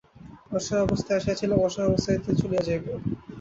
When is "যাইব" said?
2.67-2.85